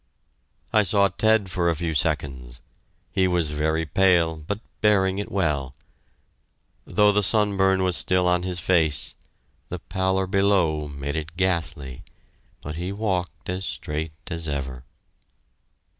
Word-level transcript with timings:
I 0.73 0.81
saw 0.81 1.09
Ted 1.09 1.51
for 1.51 1.69
a 1.69 1.75
few 1.75 1.93
seconds. 1.93 2.59
He 3.11 3.27
was 3.27 3.51
very 3.51 3.85
pale, 3.85 4.37
but 4.47 4.59
bearing 4.81 5.19
it 5.19 5.31
well. 5.31 5.75
Though 6.87 7.11
the 7.11 7.21
sunburn 7.21 7.83
was 7.83 7.95
still 7.97 8.27
on 8.27 8.41
his 8.41 8.59
face, 8.59 9.13
the 9.69 9.77
pallor 9.77 10.25
below 10.25 10.87
made 10.87 11.15
it 11.15 11.37
ghastly; 11.37 12.01
but 12.61 12.77
he 12.77 12.91
walked 12.91 13.47
as 13.47 13.63
straight 13.63 14.13
as 14.31 14.49
ever. 14.49 14.85